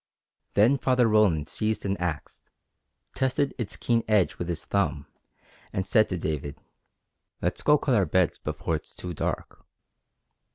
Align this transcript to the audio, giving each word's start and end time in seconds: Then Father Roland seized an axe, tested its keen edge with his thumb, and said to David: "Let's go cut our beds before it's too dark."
Then 0.55 0.79
Father 0.79 1.07
Roland 1.07 1.47
seized 1.47 1.85
an 1.85 1.95
axe, 1.97 2.43
tested 3.13 3.53
its 3.59 3.75
keen 3.75 4.01
edge 4.07 4.39
with 4.39 4.49
his 4.49 4.65
thumb, 4.65 5.05
and 5.71 5.85
said 5.85 6.09
to 6.09 6.17
David: 6.17 6.57
"Let's 7.39 7.61
go 7.61 7.77
cut 7.77 7.93
our 7.93 8.07
beds 8.07 8.39
before 8.39 8.73
it's 8.73 8.95
too 8.95 9.13
dark." 9.13 9.63